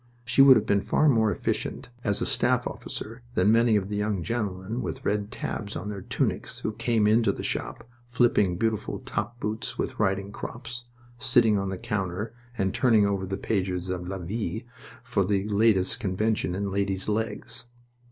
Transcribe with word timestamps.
She 0.25 0.41
would 0.41 0.55
have 0.57 0.65
been 0.65 0.81
far 0.81 1.07
more 1.07 1.31
efficient 1.31 1.91
as 2.03 2.23
a 2.23 2.25
staff 2.25 2.65
officer 2.65 3.21
than 3.35 3.51
many 3.51 3.75
of 3.75 3.87
the 3.87 3.95
young 3.97 4.23
gentlemen 4.23 4.81
with 4.81 5.05
red 5.05 5.31
tabs 5.31 5.75
on 5.75 5.89
their 5.89 6.01
tunics 6.01 6.61
who 6.61 6.71
came 6.73 7.05
into 7.05 7.31
the 7.31 7.43
shop, 7.43 7.87
flipping 8.07 8.57
beautiful 8.57 8.97
top 9.05 9.39
boots 9.39 9.77
with 9.77 9.99
riding 9.99 10.31
crops, 10.31 10.85
sitting 11.19 11.55
on 11.55 11.69
the 11.69 11.77
counter, 11.77 12.33
and 12.57 12.73
turning 12.73 13.05
over 13.05 13.27
the 13.27 13.37
pages 13.37 13.89
of 13.91 14.07
La 14.07 14.17
Vie 14.17 14.63
for 15.03 15.23
the 15.23 15.47
latest 15.49 15.99
convention 15.99 16.55
in 16.55 16.71
ladies' 16.71 17.07
legs. 17.07 17.67